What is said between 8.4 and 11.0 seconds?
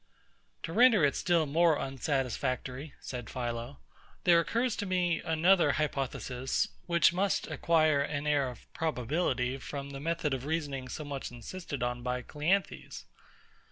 of probability from the method of reasoning